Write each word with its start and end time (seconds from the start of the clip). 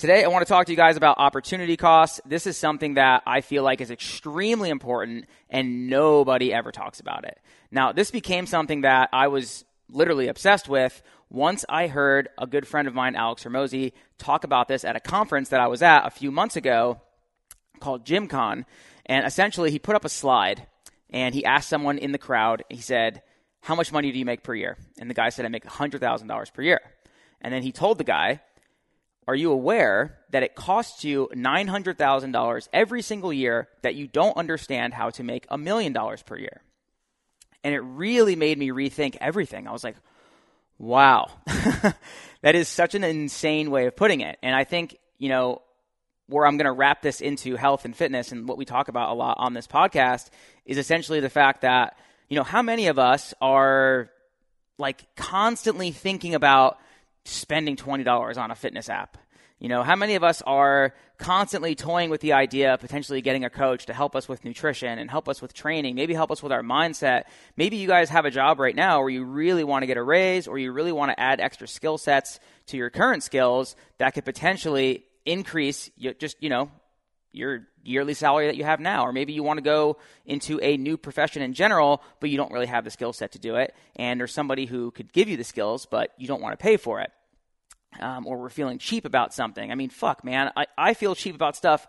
Today, 0.00 0.24
I 0.24 0.28
want 0.28 0.46
to 0.46 0.48
talk 0.48 0.64
to 0.64 0.72
you 0.72 0.78
guys 0.78 0.96
about 0.96 1.18
opportunity 1.18 1.76
costs. 1.76 2.22
This 2.24 2.46
is 2.46 2.56
something 2.56 2.94
that 2.94 3.22
I 3.26 3.42
feel 3.42 3.62
like 3.62 3.82
is 3.82 3.90
extremely 3.90 4.70
important 4.70 5.26
and 5.50 5.90
nobody 5.90 6.54
ever 6.54 6.72
talks 6.72 7.00
about 7.00 7.26
it. 7.26 7.38
Now, 7.70 7.92
this 7.92 8.10
became 8.10 8.46
something 8.46 8.80
that 8.80 9.10
I 9.12 9.28
was 9.28 9.66
literally 9.90 10.28
obsessed 10.28 10.70
with 10.70 11.02
once 11.28 11.66
I 11.68 11.86
heard 11.86 12.30
a 12.38 12.46
good 12.46 12.66
friend 12.66 12.88
of 12.88 12.94
mine, 12.94 13.14
Alex 13.14 13.44
Hormozi, 13.44 13.92
talk 14.16 14.44
about 14.44 14.68
this 14.68 14.86
at 14.86 14.96
a 14.96 15.00
conference 15.00 15.50
that 15.50 15.60
I 15.60 15.66
was 15.66 15.82
at 15.82 16.06
a 16.06 16.10
few 16.10 16.30
months 16.30 16.56
ago 16.56 17.02
called 17.78 18.06
GymCon. 18.06 18.64
And 19.04 19.26
essentially, 19.26 19.70
he 19.70 19.78
put 19.78 19.96
up 19.96 20.06
a 20.06 20.08
slide 20.08 20.66
and 21.10 21.34
he 21.34 21.44
asked 21.44 21.68
someone 21.68 21.98
in 21.98 22.12
the 22.12 22.18
crowd, 22.18 22.64
he 22.70 22.80
said, 22.80 23.20
How 23.60 23.74
much 23.74 23.92
money 23.92 24.12
do 24.12 24.18
you 24.18 24.24
make 24.24 24.44
per 24.44 24.54
year? 24.54 24.78
And 24.98 25.10
the 25.10 25.14
guy 25.14 25.28
said, 25.28 25.44
I 25.44 25.48
make 25.48 25.66
$100,000 25.66 26.54
per 26.54 26.62
year. 26.62 26.80
And 27.42 27.52
then 27.52 27.62
he 27.62 27.70
told 27.70 27.98
the 27.98 28.04
guy, 28.04 28.40
are 29.28 29.34
you 29.34 29.52
aware 29.52 30.18
that 30.30 30.42
it 30.42 30.54
costs 30.54 31.04
you 31.04 31.28
$900,000 31.34 32.68
every 32.72 33.02
single 33.02 33.32
year 33.32 33.68
that 33.82 33.94
you 33.94 34.06
don't 34.06 34.36
understand 34.36 34.94
how 34.94 35.10
to 35.10 35.22
make 35.22 35.46
a 35.48 35.58
million 35.58 35.92
dollars 35.92 36.22
per 36.22 36.36
year? 36.36 36.62
And 37.62 37.74
it 37.74 37.80
really 37.80 38.36
made 38.36 38.58
me 38.58 38.70
rethink 38.70 39.16
everything. 39.20 39.68
I 39.68 39.72
was 39.72 39.84
like, 39.84 39.96
wow, 40.78 41.30
that 41.46 42.54
is 42.54 42.68
such 42.68 42.94
an 42.94 43.04
insane 43.04 43.70
way 43.70 43.86
of 43.86 43.96
putting 43.96 44.20
it. 44.20 44.38
And 44.42 44.56
I 44.56 44.64
think, 44.64 44.96
you 45.18 45.28
know, 45.28 45.62
where 46.26 46.46
I'm 46.46 46.56
going 46.56 46.66
to 46.66 46.72
wrap 46.72 47.02
this 47.02 47.20
into 47.20 47.56
health 47.56 47.84
and 47.84 47.94
fitness 47.94 48.32
and 48.32 48.48
what 48.48 48.56
we 48.56 48.64
talk 48.64 48.88
about 48.88 49.10
a 49.10 49.14
lot 49.14 49.36
on 49.38 49.52
this 49.52 49.66
podcast 49.66 50.30
is 50.64 50.78
essentially 50.78 51.20
the 51.20 51.28
fact 51.28 51.62
that, 51.62 51.98
you 52.28 52.36
know, 52.36 52.44
how 52.44 52.62
many 52.62 52.86
of 52.86 52.98
us 52.98 53.34
are 53.40 54.10
like 54.78 55.04
constantly 55.16 55.90
thinking 55.90 56.34
about 56.34 56.78
spending 57.24 57.76
$20 57.76 58.36
on 58.36 58.50
a 58.50 58.54
fitness 58.54 58.88
app? 58.88 59.18
You 59.60 59.68
know, 59.68 59.82
how 59.82 59.94
many 59.94 60.14
of 60.14 60.24
us 60.24 60.40
are 60.46 60.94
constantly 61.18 61.74
toying 61.74 62.08
with 62.08 62.22
the 62.22 62.32
idea 62.32 62.72
of 62.72 62.80
potentially 62.80 63.20
getting 63.20 63.44
a 63.44 63.50
coach 63.50 63.84
to 63.86 63.92
help 63.92 64.16
us 64.16 64.26
with 64.26 64.42
nutrition 64.42 64.98
and 64.98 65.10
help 65.10 65.28
us 65.28 65.42
with 65.42 65.52
training, 65.52 65.94
maybe 65.94 66.14
help 66.14 66.30
us 66.30 66.42
with 66.42 66.50
our 66.50 66.62
mindset? 66.62 67.24
Maybe 67.58 67.76
you 67.76 67.86
guys 67.86 68.08
have 68.08 68.24
a 68.24 68.30
job 68.30 68.58
right 68.58 68.74
now 68.74 69.00
where 69.00 69.10
you 69.10 69.22
really 69.22 69.62
want 69.62 69.82
to 69.82 69.86
get 69.86 69.98
a 69.98 70.02
raise 70.02 70.48
or 70.48 70.58
you 70.58 70.72
really 70.72 70.92
want 70.92 71.10
to 71.10 71.20
add 71.20 71.40
extra 71.40 71.68
skill 71.68 71.98
sets 71.98 72.40
to 72.68 72.78
your 72.78 72.88
current 72.88 73.22
skills 73.22 73.76
that 73.98 74.14
could 74.14 74.24
potentially 74.24 75.04
increase 75.26 75.90
just, 76.18 76.42
you 76.42 76.48
know, 76.48 76.70
your 77.32 77.66
yearly 77.82 78.14
salary 78.14 78.46
that 78.46 78.56
you 78.56 78.64
have 78.64 78.80
now. 78.80 79.06
Or 79.06 79.12
maybe 79.12 79.32
you 79.32 79.42
want 79.42 79.58
to 79.58 79.62
go 79.62 79.96
into 80.26 80.58
a 80.62 80.76
new 80.76 80.96
profession 80.96 81.42
in 81.42 81.54
general, 81.54 82.02
but 82.20 82.30
you 82.30 82.36
don't 82.36 82.52
really 82.52 82.66
have 82.66 82.84
the 82.84 82.90
skill 82.90 83.12
set 83.12 83.32
to 83.32 83.38
do 83.38 83.56
it. 83.56 83.74
And 83.96 84.20
there's 84.20 84.34
somebody 84.34 84.66
who 84.66 84.90
could 84.90 85.12
give 85.12 85.28
you 85.28 85.36
the 85.36 85.44
skills, 85.44 85.86
but 85.86 86.12
you 86.18 86.26
don't 86.26 86.42
want 86.42 86.58
to 86.58 86.62
pay 86.62 86.76
for 86.76 87.00
it 87.00 87.10
um, 87.98 88.26
or 88.26 88.38
we're 88.38 88.50
feeling 88.50 88.78
cheap 88.78 89.04
about 89.04 89.34
something. 89.34 89.72
I 89.72 89.74
mean, 89.74 89.90
fuck, 89.90 90.22
man, 90.24 90.50
I, 90.56 90.66
I 90.78 90.94
feel 90.94 91.14
cheap 91.14 91.34
about 91.34 91.56
stuff 91.56 91.88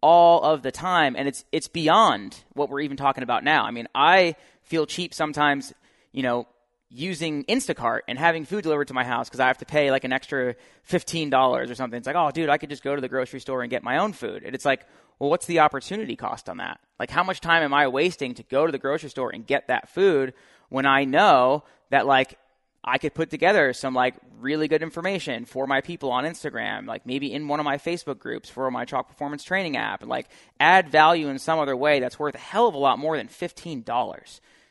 all 0.00 0.42
of 0.42 0.62
the 0.62 0.72
time, 0.72 1.14
and 1.16 1.28
it's 1.28 1.44
it's 1.52 1.68
beyond 1.68 2.42
what 2.54 2.68
we're 2.68 2.80
even 2.80 2.96
talking 2.96 3.22
about 3.22 3.44
now. 3.44 3.64
I 3.64 3.70
mean, 3.70 3.86
I 3.94 4.36
feel 4.62 4.86
cheap 4.86 5.14
sometimes, 5.14 5.72
you 6.12 6.22
know, 6.22 6.46
using 6.94 7.44
Instacart 7.44 8.00
and 8.06 8.18
having 8.18 8.44
food 8.44 8.62
delivered 8.62 8.88
to 8.88 8.94
my 8.94 9.04
house 9.04 9.28
because 9.28 9.40
I 9.40 9.46
have 9.46 9.58
to 9.58 9.64
pay 9.64 9.90
like 9.90 10.04
an 10.04 10.12
extra 10.12 10.54
fifteen 10.82 11.30
dollars 11.30 11.70
or 11.70 11.74
something. 11.74 11.96
It's 11.96 12.06
like, 12.06 12.16
oh, 12.16 12.30
dude, 12.30 12.50
I 12.50 12.58
could 12.58 12.70
just 12.70 12.82
go 12.82 12.94
to 12.94 13.00
the 13.00 13.08
grocery 13.08 13.40
store 13.40 13.62
and 13.62 13.70
get 13.70 13.82
my 13.82 13.98
own 13.98 14.12
food. 14.12 14.42
And 14.44 14.54
it's 14.54 14.64
like, 14.64 14.86
well, 15.18 15.30
what's 15.30 15.46
the 15.46 15.60
opportunity 15.60 16.16
cost 16.16 16.48
on 16.48 16.58
that? 16.58 16.80
Like, 17.00 17.10
how 17.10 17.22
much 17.22 17.40
time 17.40 17.62
am 17.62 17.72
I 17.72 17.88
wasting 17.88 18.34
to 18.34 18.42
go 18.42 18.66
to 18.66 18.72
the 18.72 18.78
grocery 18.78 19.10
store 19.10 19.30
and 19.30 19.46
get 19.46 19.68
that 19.68 19.88
food 19.88 20.34
when 20.68 20.84
I 20.84 21.04
know 21.04 21.64
that 21.90 22.06
like 22.06 22.38
I 22.84 22.98
could 22.98 23.14
put 23.14 23.30
together 23.30 23.72
some 23.72 23.94
like 23.94 24.16
really 24.40 24.68
good 24.68 24.82
information 24.82 25.44
for 25.44 25.66
my 25.66 25.80
people 25.80 26.10
on 26.10 26.24
Instagram, 26.24 26.86
like 26.86 27.06
maybe 27.06 27.32
in 27.32 27.48
one 27.48 27.60
of 27.60 27.64
my 27.64 27.78
Facebook 27.78 28.18
groups 28.18 28.50
for 28.50 28.70
my 28.70 28.84
Chalk 28.84 29.08
Performance 29.08 29.44
Training 29.44 29.76
app, 29.76 30.00
and 30.00 30.10
like 30.10 30.28
add 30.58 30.88
value 30.88 31.28
in 31.28 31.38
some 31.38 31.58
other 31.58 31.76
way 31.76 32.00
that's 32.00 32.18
worth 32.18 32.34
a 32.34 32.38
hell 32.38 32.66
of 32.66 32.74
a 32.74 32.78
lot 32.78 32.98
more 32.98 33.16
than 33.16 33.28
$15. 33.28 33.84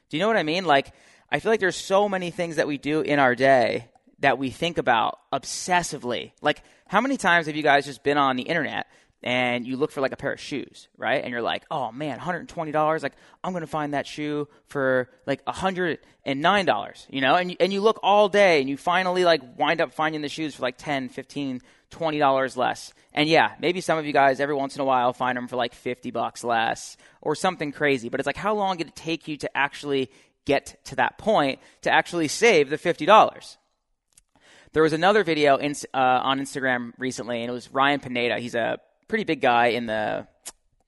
Do 0.10 0.18
you 0.18 0.20
know 0.20 0.28
what 0.28 0.36
I 0.36 0.44
mean? 0.44 0.66
Like, 0.66 0.94
I 1.31 1.40
feel 1.40 1.52
like 1.52 1.62
there's 1.62 1.78
so 1.78 2.09
many 2.09 2.30
things 2.30 2.58
that 2.58 2.68
we 2.68 2.78
do 2.78 3.02
in 3.02 3.19
our 3.19 3.36
day 3.36 3.88
that 4.19 4.38
we 4.38 4.50
think 4.50 4.78
about 4.78 5.19
obsessively. 5.31 6.31
Like, 6.42 6.64
how 6.88 7.02
many 7.02 7.18
times 7.18 7.47
have 7.47 7.56
you 7.56 7.64
guys 7.64 7.86
just 7.86 8.03
been 8.03 8.18
on 8.18 8.36
the 8.36 8.44
internet 8.44 8.88
and 9.24 9.68
you 9.68 9.78
look 9.78 9.92
for 9.92 10.02
like 10.02 10.12
a 10.12 10.18
pair 10.18 10.34
of 10.34 10.40
shoes, 10.40 10.90
right? 10.97 11.24
And 11.24 11.31
you're 11.31 11.42
like, 11.42 11.64
oh 11.69 11.92
man, 11.92 12.19
$120. 12.19 13.03
Like, 13.03 13.14
I'm 13.44 13.53
going 13.53 13.62
to 13.62 13.68
find 13.68 13.94
that 13.94 14.08
shoe 14.08 14.47
for 14.68 15.09
like 15.25 15.46
$109, 15.46 17.06
you 17.09 17.22
know? 17.22 17.36
And 17.36 17.56
and 17.59 17.72
you 17.72 17.81
look 17.81 18.00
all 18.03 18.30
day 18.30 18.59
and 18.59 18.69
you 18.69 18.78
finally 18.78 19.24
like 19.24 19.42
wind 19.58 19.80
up 19.80 19.94
finding 19.94 20.22
the 20.22 20.30
shoes 20.30 20.56
for 20.56 20.63
like 20.63 20.78
10, 20.78 21.09
15, 21.09 21.62
$20 21.92 22.58
less. 22.58 22.94
And 23.13 23.30
yeah, 23.30 23.53
maybe 23.59 23.81
some 23.81 23.98
of 23.98 24.06
you 24.06 24.13
guys 24.13 24.40
every 24.40 24.56
once 24.56 24.75
in 24.75 24.81
a 24.81 24.86
while 24.86 25.13
find 25.13 25.38
them 25.38 25.48
for 25.48 25.56
like 25.56 25.74
50 25.74 26.12
bucks 26.12 26.44
less 26.44 26.98
or 27.22 27.36
something 27.36 27.72
crazy. 27.72 28.09
But 28.09 28.19
it's 28.19 28.28
like, 28.28 28.38
how 28.38 28.56
long 28.56 28.78
did 28.78 28.88
it 28.88 28.96
take 28.96 29.28
you 29.28 29.38
to 29.38 29.58
actually 29.58 30.09
get 30.46 30.84
to 30.85 30.96
that 30.96 31.18
point 31.18 31.59
to 31.81 31.91
actually 31.91 32.28
save 32.28 32.69
the 32.69 32.78
$50? 32.78 33.57
There 34.74 34.84
was 34.84 34.94
another 34.94 35.24
video 35.24 35.57
in, 35.57 35.75
uh, 35.94 35.97
on 35.97 36.40
Instagram 36.40 36.94
recently, 36.97 37.41
and 37.41 37.50
it 37.50 37.53
was 37.53 37.72
Ryan 37.72 38.00
Pineda. 38.00 38.40
He's 38.40 38.56
a 38.56 38.80
pretty 39.07 39.25
big 39.25 39.41
guy 39.41 39.68
in 39.68 39.85
the 39.85 40.28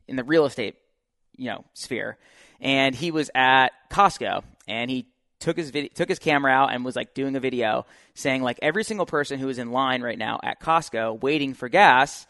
in 0.08 0.16
the 0.16 0.24
real 0.24 0.46
estate 0.46 0.75
you 1.36 1.50
know 1.50 1.66
sphere, 1.74 2.18
and 2.62 2.96
he 2.96 3.12
was 3.12 3.30
at 3.36 3.69
Costco 3.90 4.44
and 4.68 4.90
he 4.90 5.08
took 5.40 5.58
his 5.58 5.72
video, 5.72 5.90
took 5.94 6.08
his 6.08 6.19
camera 6.19 6.52
out 6.52 6.74
and 6.74 6.86
was 6.86 6.96
like 6.96 7.13
doing 7.13 7.36
a 7.36 7.40
video 7.42 7.86
saying 8.13 8.42
like 8.42 8.58
every 8.62 8.86
single 8.86 9.06
person 9.06 9.40
who 9.40 9.50
is 9.50 9.58
in 9.58 9.72
line 9.72 10.02
right 10.02 10.18
now 10.18 10.40
at 10.42 10.62
Costco 10.62 11.22
waiting 11.22 11.53
for 11.53 11.68
gas 11.68 12.25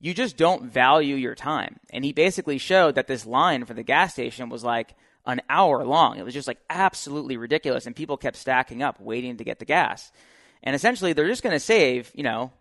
you 0.00 0.14
just 0.14 0.36
don't 0.36 0.64
value 0.64 1.14
your 1.14 1.34
time. 1.34 1.78
And 1.90 2.04
he 2.04 2.12
basically 2.12 2.58
showed 2.58 2.94
that 2.94 3.06
this 3.06 3.26
line 3.26 3.66
for 3.66 3.74
the 3.74 3.82
gas 3.82 4.14
station 4.14 4.48
was 4.48 4.64
like 4.64 4.94
an 5.26 5.40
hour 5.48 5.84
long. 5.84 6.18
It 6.18 6.24
was 6.24 6.34
just 6.34 6.48
like 6.48 6.58
absolutely 6.68 7.36
ridiculous. 7.36 7.86
And 7.86 7.94
people 7.94 8.16
kept 8.16 8.36
stacking 8.36 8.82
up 8.82 9.00
waiting 9.00 9.36
to 9.36 9.44
get 9.44 9.58
the 9.58 9.64
gas. 9.64 10.10
And 10.62 10.74
essentially, 10.76 11.12
they're 11.12 11.28
just 11.28 11.42
going 11.42 11.54
to 11.54 11.60
save, 11.60 12.10
you 12.14 12.22
know, 12.22 12.52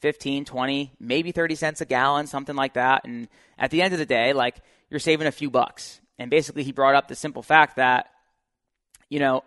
15, 0.00 0.44
20, 0.44 0.92
maybe 1.00 1.32
30 1.32 1.54
cents 1.54 1.80
a 1.80 1.84
gallon, 1.84 2.26
something 2.26 2.54
like 2.54 2.74
that. 2.74 3.04
And 3.04 3.28
at 3.58 3.70
the 3.70 3.82
end 3.82 3.92
of 3.92 3.98
the 3.98 4.06
day, 4.06 4.32
like 4.32 4.56
you're 4.90 5.00
saving 5.00 5.26
a 5.26 5.32
few 5.32 5.50
bucks. 5.50 6.00
And 6.18 6.30
basically, 6.30 6.64
he 6.64 6.72
brought 6.72 6.94
up 6.94 7.08
the 7.08 7.14
simple 7.14 7.42
fact 7.42 7.76
that, 7.76 8.10
you 9.08 9.20
know, 9.20 9.44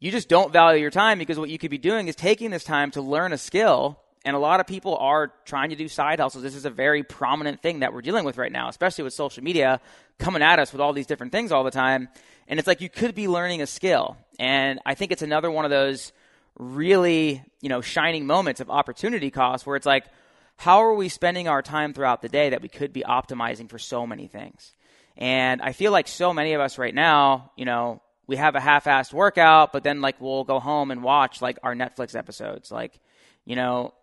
you 0.00 0.10
just 0.10 0.28
don't 0.28 0.52
value 0.52 0.80
your 0.80 0.90
time 0.90 1.18
because 1.18 1.38
what 1.38 1.50
you 1.50 1.58
could 1.58 1.70
be 1.70 1.78
doing 1.78 2.08
is 2.08 2.14
taking 2.14 2.50
this 2.50 2.64
time 2.64 2.90
to 2.92 3.02
learn 3.02 3.32
a 3.32 3.38
skill. 3.38 4.00
And 4.28 4.36
a 4.36 4.40
lot 4.40 4.60
of 4.60 4.66
people 4.66 4.94
are 4.98 5.32
trying 5.46 5.70
to 5.70 5.76
do 5.76 5.88
side 5.88 6.20
hustles. 6.20 6.44
This 6.44 6.54
is 6.54 6.66
a 6.66 6.70
very 6.70 7.02
prominent 7.02 7.62
thing 7.62 7.80
that 7.80 7.94
we're 7.94 8.02
dealing 8.02 8.26
with 8.26 8.36
right 8.36 8.52
now, 8.52 8.68
especially 8.68 9.04
with 9.04 9.14
social 9.14 9.42
media 9.42 9.80
coming 10.18 10.42
at 10.42 10.58
us 10.58 10.70
with 10.70 10.82
all 10.82 10.92
these 10.92 11.06
different 11.06 11.32
things 11.32 11.50
all 11.50 11.64
the 11.64 11.70
time. 11.70 12.10
And 12.46 12.58
it's 12.58 12.66
like 12.66 12.82
you 12.82 12.90
could 12.90 13.14
be 13.14 13.26
learning 13.26 13.62
a 13.62 13.66
skill. 13.66 14.18
And 14.38 14.80
I 14.84 14.94
think 14.94 15.12
it's 15.12 15.22
another 15.22 15.50
one 15.50 15.64
of 15.64 15.70
those 15.70 16.12
really, 16.58 17.42
you 17.62 17.70
know, 17.70 17.80
shining 17.80 18.26
moments 18.26 18.60
of 18.60 18.68
opportunity 18.68 19.30
cost 19.30 19.66
where 19.66 19.76
it's 19.76 19.86
like, 19.86 20.04
how 20.56 20.84
are 20.84 20.92
we 20.92 21.08
spending 21.08 21.48
our 21.48 21.62
time 21.62 21.94
throughout 21.94 22.20
the 22.20 22.28
day 22.28 22.50
that 22.50 22.60
we 22.60 22.68
could 22.68 22.92
be 22.92 23.04
optimizing 23.08 23.70
for 23.70 23.78
so 23.78 24.06
many 24.06 24.26
things? 24.26 24.74
And 25.16 25.62
I 25.62 25.72
feel 25.72 25.90
like 25.90 26.06
so 26.06 26.34
many 26.34 26.52
of 26.52 26.60
us 26.60 26.76
right 26.76 26.94
now, 26.94 27.50
you 27.56 27.64
know, 27.64 28.02
we 28.26 28.36
have 28.36 28.56
a 28.56 28.60
half-assed 28.60 29.14
workout, 29.14 29.72
but 29.72 29.84
then 29.84 30.02
like 30.02 30.20
we'll 30.20 30.44
go 30.44 30.60
home 30.60 30.90
and 30.90 31.02
watch 31.02 31.40
like 31.40 31.58
our 31.62 31.74
Netflix 31.74 32.14
episodes. 32.14 32.70
Like, 32.70 33.00
you 33.46 33.56
know, 33.56 33.94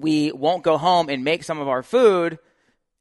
we 0.00 0.32
won't 0.32 0.62
go 0.62 0.78
home 0.78 1.08
and 1.08 1.24
make 1.24 1.44
some 1.44 1.60
of 1.60 1.68
our 1.68 1.82
food 1.82 2.38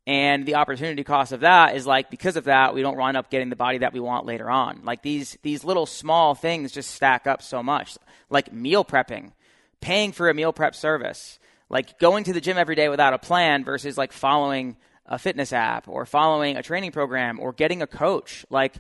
and 0.08 0.46
the 0.46 0.56
opportunity 0.56 1.04
cost 1.04 1.34
of 1.34 1.42
that 1.42 1.76
is 1.76 1.86
like 1.86 2.10
because 2.10 2.38
of 2.38 2.46
that 2.46 2.74
we 2.74 2.82
don't 2.82 2.98
wind 2.98 3.18
up 3.18 3.30
getting 3.30 3.50
the 3.50 3.58
body 3.58 3.80
that 3.80 3.92
we 3.92 4.00
want 4.00 4.26
later 4.26 4.50
on. 4.50 4.82
Like 4.86 5.02
these 5.02 5.38
these 5.42 5.66
little 5.66 5.86
small 5.86 6.34
things 6.34 6.72
just 6.72 6.92
stack 6.92 7.28
up 7.28 7.42
so 7.42 7.62
much. 7.62 7.98
Like 8.30 8.54
meal 8.54 8.86
prepping, 8.86 9.34
paying 9.82 10.14
for 10.14 10.30
a 10.30 10.34
meal 10.34 10.54
prep 10.54 10.76
service, 10.76 11.40
like 11.70 12.00
going 12.00 12.24
to 12.24 12.32
the 12.32 12.40
gym 12.40 12.58
every 12.58 12.76
day 12.76 12.88
without 12.88 13.14
a 13.14 13.20
plan 13.20 13.66
versus 13.66 13.98
like 13.98 14.14
following 14.14 14.78
a 15.06 15.20
fitness 15.20 15.52
app 15.52 15.90
or 15.90 16.06
following 16.06 16.56
a 16.56 16.64
training 16.64 16.94
program 16.94 17.38
or 17.40 17.52
getting 17.52 17.82
a 17.82 17.88
coach. 17.88 18.46
Like, 18.50 18.76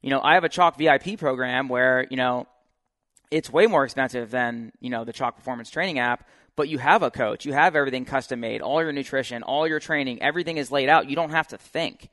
you 0.00 0.10
know, 0.10 0.20
I 0.22 0.34
have 0.34 0.44
a 0.44 0.48
Chalk 0.48 0.78
VIP 0.78 1.18
program 1.18 1.68
where, 1.68 2.06
you 2.08 2.16
know, 2.16 2.46
it's 3.32 3.50
way 3.52 3.66
more 3.66 3.84
expensive 3.84 4.30
than, 4.30 4.72
you 4.80 4.90
know, 4.90 5.04
the 5.04 5.12
Chalk 5.12 5.36
Performance 5.36 5.70
Training 5.70 5.98
app, 5.98 6.26
but 6.58 6.68
you 6.68 6.78
have 6.78 7.04
a 7.04 7.10
coach, 7.10 7.46
you 7.46 7.52
have 7.52 7.76
everything 7.76 8.04
custom 8.04 8.40
made, 8.40 8.62
all 8.62 8.82
your 8.82 8.90
nutrition, 8.90 9.44
all 9.44 9.68
your 9.68 9.78
training, 9.78 10.20
everything 10.20 10.56
is 10.56 10.72
laid 10.72 10.88
out. 10.88 11.08
You 11.08 11.14
don't 11.14 11.30
have 11.30 11.46
to 11.48 11.56
think. 11.56 12.08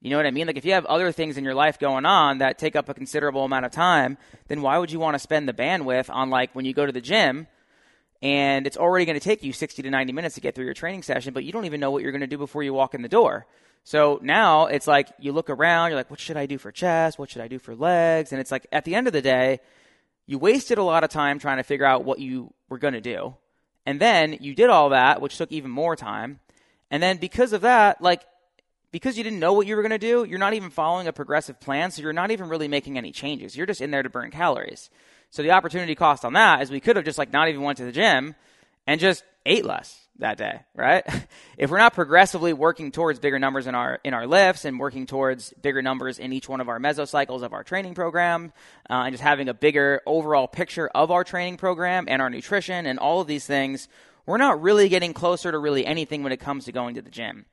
You 0.00 0.10
know 0.10 0.16
what 0.16 0.26
I 0.26 0.30
mean? 0.30 0.46
Like 0.46 0.56
if 0.56 0.64
you 0.64 0.74
have 0.74 0.86
other 0.86 1.10
things 1.10 1.36
in 1.36 1.42
your 1.42 1.56
life 1.56 1.80
going 1.80 2.06
on 2.06 2.38
that 2.38 2.56
take 2.56 2.76
up 2.76 2.88
a 2.88 2.94
considerable 2.94 3.44
amount 3.44 3.66
of 3.66 3.72
time, 3.72 4.16
then 4.46 4.62
why 4.62 4.78
would 4.78 4.92
you 4.92 5.00
want 5.00 5.16
to 5.16 5.18
spend 5.18 5.48
the 5.48 5.52
bandwidth 5.52 6.08
on 6.08 6.30
like 6.30 6.54
when 6.54 6.64
you 6.64 6.72
go 6.72 6.86
to 6.86 6.92
the 6.92 7.00
gym 7.00 7.48
and 8.22 8.64
it's 8.64 8.76
already 8.76 9.06
going 9.06 9.18
to 9.18 9.24
take 9.24 9.42
you 9.42 9.52
60 9.52 9.82
to 9.82 9.90
90 9.90 10.12
minutes 10.12 10.36
to 10.36 10.40
get 10.40 10.54
through 10.54 10.66
your 10.66 10.74
training 10.74 11.02
session, 11.02 11.34
but 11.34 11.42
you 11.42 11.50
don't 11.50 11.64
even 11.64 11.80
know 11.80 11.90
what 11.90 12.04
you're 12.04 12.12
going 12.12 12.20
to 12.20 12.28
do 12.28 12.38
before 12.38 12.62
you 12.62 12.72
walk 12.72 12.94
in 12.94 13.02
the 13.02 13.08
door. 13.08 13.44
So 13.82 14.20
now 14.22 14.66
it's 14.66 14.86
like 14.86 15.08
you 15.18 15.32
look 15.32 15.50
around, 15.50 15.90
you're 15.90 15.98
like, 15.98 16.12
what 16.12 16.20
should 16.20 16.36
I 16.36 16.46
do 16.46 16.58
for 16.58 16.70
chest? 16.70 17.18
What 17.18 17.28
should 17.28 17.42
I 17.42 17.48
do 17.48 17.58
for 17.58 17.74
legs? 17.74 18.30
And 18.30 18.40
it's 18.40 18.52
like 18.52 18.68
at 18.70 18.84
the 18.84 18.94
end 18.94 19.08
of 19.08 19.12
the 19.12 19.20
day, 19.20 19.58
you 20.28 20.38
wasted 20.38 20.78
a 20.78 20.84
lot 20.84 21.02
of 21.02 21.10
time 21.10 21.40
trying 21.40 21.56
to 21.56 21.64
figure 21.64 21.86
out 21.86 22.04
what 22.04 22.20
you 22.20 22.54
were 22.68 22.78
going 22.78 22.94
to 22.94 23.00
do 23.00 23.34
And 23.90 23.98
then 23.98 24.38
you 24.40 24.54
did 24.54 24.70
all 24.70 24.90
that, 24.90 25.20
which 25.20 25.36
took 25.36 25.50
even 25.50 25.68
more 25.68 25.96
time. 25.96 26.38
And 26.92 27.02
then 27.02 27.16
because 27.16 27.52
of 27.52 27.62
that, 27.62 28.00
like, 28.00 28.22
because 28.92 29.18
you 29.18 29.24
didn't 29.24 29.40
know 29.40 29.52
what 29.52 29.66
you 29.66 29.74
were 29.74 29.82
going 29.82 29.90
to 29.90 29.98
do, 29.98 30.22
you're 30.22 30.38
not 30.38 30.54
even 30.54 30.70
following 30.70 31.08
a 31.08 31.12
progressive 31.12 31.58
plan. 31.58 31.90
So 31.90 32.00
you're 32.00 32.12
not 32.12 32.30
even 32.30 32.48
really 32.48 32.68
making 32.68 32.96
any 32.96 33.10
changes. 33.10 33.56
You're 33.56 33.66
just 33.66 33.80
in 33.80 33.90
there 33.90 34.04
to 34.04 34.08
burn 34.08 34.30
calories. 34.30 34.90
So 35.30 35.42
the 35.42 35.50
opportunity 35.50 35.96
cost 35.96 36.24
on 36.24 36.34
that 36.34 36.62
is 36.62 36.70
we 36.70 36.78
could 36.78 36.94
have 36.94 37.04
just 37.04 37.18
like 37.18 37.32
not 37.32 37.48
even 37.48 37.62
went 37.62 37.78
to 37.78 37.84
the 37.84 37.90
gym 37.90 38.36
and 38.86 39.00
just 39.00 39.24
ate 39.44 39.64
less 39.64 40.06
that 40.20 40.38
day, 40.38 40.60
right? 40.74 41.04
if 41.58 41.70
we're 41.70 41.78
not 41.78 41.94
progressively 41.94 42.52
working 42.52 42.92
towards 42.92 43.18
bigger 43.18 43.38
numbers 43.38 43.66
in 43.66 43.74
our 43.74 44.00
in 44.04 44.14
our 44.14 44.26
lifts 44.26 44.64
and 44.64 44.78
working 44.78 45.06
towards 45.06 45.52
bigger 45.54 45.82
numbers 45.82 46.18
in 46.18 46.32
each 46.32 46.48
one 46.48 46.60
of 46.60 46.68
our 46.68 46.78
mesocycles 46.78 47.42
of 47.42 47.52
our 47.52 47.64
training 47.64 47.94
program, 47.94 48.52
uh, 48.88 49.02
and 49.04 49.12
just 49.12 49.22
having 49.22 49.48
a 49.48 49.54
bigger 49.54 50.00
overall 50.06 50.48
picture 50.48 50.88
of 50.88 51.10
our 51.10 51.24
training 51.24 51.56
program 51.56 52.06
and 52.08 52.22
our 52.22 52.30
nutrition 52.30 52.86
and 52.86 52.98
all 52.98 53.20
of 53.20 53.26
these 53.26 53.46
things, 53.46 53.88
we're 54.26 54.38
not 54.38 54.62
really 54.62 54.88
getting 54.88 55.12
closer 55.12 55.50
to 55.50 55.58
really 55.58 55.84
anything 55.84 56.22
when 56.22 56.32
it 56.32 56.40
comes 56.40 56.64
to 56.64 56.72
going 56.72 56.94
to 56.94 57.02
the 57.02 57.10
gym. 57.10 57.46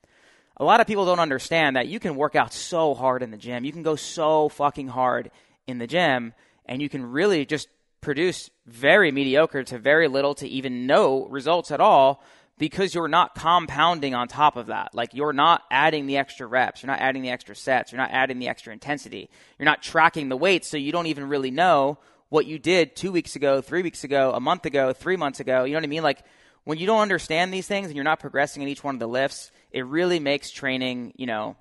A 0.58 0.64
lot 0.64 0.80
of 0.80 0.88
people 0.88 1.06
don't 1.06 1.20
understand 1.20 1.76
that 1.76 1.88
you 1.88 2.00
can 2.00 2.16
work 2.16 2.36
out 2.36 2.54
so 2.54 2.96
hard 2.96 3.22
in 3.22 3.32
the 3.32 3.38
gym. 3.38 3.64
You 3.64 3.72
can 3.72 3.84
go 3.84 3.96
so 3.96 4.50
fucking 4.50 4.88
hard 4.88 5.30
in 5.68 5.78
the 5.78 5.88
gym 5.88 6.34
and 6.66 6.82
you 6.82 6.90
can 6.90 7.12
really 7.12 7.46
just 7.46 7.68
produce 8.02 8.50
very 8.66 9.12
mediocre 9.12 9.64
to 9.64 9.78
very 9.78 10.08
little 10.08 10.36
to 10.36 10.48
even 10.48 10.88
no 10.88 11.26
results 11.28 11.72
at 11.72 11.80
all 11.82 12.24
because 12.58 12.96
you're 12.96 13.08
not 13.08 13.36
compounding 13.36 14.16
on 14.16 14.28
top 14.28 14.58
of 14.58 14.68
that. 14.68 14.96
Like 14.96 15.14
you're 15.14 15.34
not 15.34 15.62
adding 15.70 16.08
the 16.08 16.18
extra 16.18 16.48
reps, 16.48 16.82
you're 16.82 16.92
not 16.92 17.00
adding 17.00 17.22
the 17.22 17.30
extra 17.30 17.56
sets, 17.56 17.92
you're 17.92 18.02
not 18.02 18.12
adding 18.12 18.40
the 18.40 18.48
extra 18.48 18.74
intensity. 18.74 19.30
You're 19.60 19.66
not 19.66 19.84
tracking 19.84 20.30
the 20.30 20.38
weights 20.38 20.68
so 20.68 20.78
you 20.78 20.92
don't 20.92 21.08
even 21.08 21.30
really 21.30 21.52
know 21.52 22.00
what 22.30 22.46
you 22.46 22.60
did 22.60 22.96
2 22.96 23.12
weeks 23.12 23.36
ago, 23.36 23.62
3 23.62 23.84
weeks 23.84 24.04
ago, 24.04 24.34
a 24.34 24.40
month 24.40 24.66
ago, 24.66 24.92
3 24.92 25.16
months 25.18 25.40
ago. 25.40 25.64
You 25.64 25.74
know 25.74 25.78
what 25.78 25.86
I 25.86 25.88
mean? 25.88 26.04
Like 26.04 26.24
when 26.64 26.78
you 26.78 26.88
don't 26.88 27.02
understand 27.02 27.54
these 27.54 27.68
things 27.68 27.88
and 27.88 27.96
you're 27.96 28.04
not 28.04 28.20
progressing 28.20 28.64
in 28.64 28.68
each 28.70 28.84
one 28.84 28.96
of 28.96 29.00
the 29.00 29.08
lifts, 29.08 29.52
it 29.72 29.86
really 29.86 30.20
makes 30.20 30.50
training, 30.50 31.14
you 31.16 31.28
know, 31.28 31.56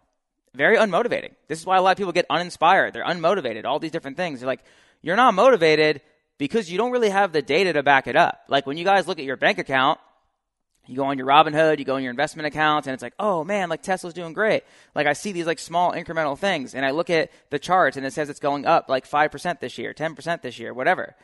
very 0.55 0.79
unmotivating. 0.79 1.33
This 1.49 1.61
is 1.61 1.67
why 1.67 1.77
a 1.77 1.83
lot 1.83 1.91
of 1.91 1.99
people 1.99 2.13
get 2.13 2.27
uninspired. 2.31 2.95
They're 2.95 3.05
unmotivated. 3.05 3.67
All 3.67 3.79
these 3.79 3.91
different 3.91 4.17
things. 4.17 4.41
They're 4.41 4.47
like, 4.47 4.65
you're 5.03 5.15
not 5.15 5.35
motivated 5.35 6.01
because 6.39 6.73
you 6.73 6.79
don't 6.79 6.91
really 6.91 7.11
have 7.11 7.33
the 7.33 7.43
data 7.43 7.75
to 7.75 7.83
back 7.83 8.07
it 8.07 8.17
up. 8.17 8.41
Like 8.49 8.67
when 8.67 8.79
you 8.79 8.85
guys 8.85 9.07
look 9.07 9.19
at 9.19 9.27
your 9.27 9.37
bank 9.37 9.59
account, 9.59 10.01
you 10.87 10.97
go 10.97 11.05
on 11.05 11.19
your 11.19 11.27
Robinhood, 11.27 11.79
you 11.79 11.85
go 11.85 11.97
on 11.97 12.03
your 12.03 12.11
investment 12.11 12.47
accounts, 12.47 12.87
and 12.87 12.95
it's 12.95 13.03
like, 13.03 13.15
oh 13.19 13.45
man, 13.45 13.69
like 13.69 13.83
Tesla's 13.83 14.15
doing 14.15 14.33
great. 14.33 14.65
Like 14.95 15.07
I 15.07 15.13
see 15.13 15.33
these 15.33 15.47
like 15.47 15.59
small 15.59 15.93
incremental 15.93 16.39
things, 16.39 16.75
and 16.75 16.85
I 16.85 16.91
look 16.93 17.11
at 17.11 17.31
the 17.51 17.59
charts, 17.59 17.97
and 17.97 18.07
it 18.07 18.13
says 18.13 18.29
it's 18.29 18.41
going 18.41 18.67
up 18.67 18.89
like 18.89 19.07
five 19.07 19.31
percent 19.31 19.61
this 19.61 19.79
year, 19.79 19.93
ten 19.93 20.15
percent 20.15 20.43
this 20.43 20.59
year, 20.59 20.73
whatever. 20.73 21.15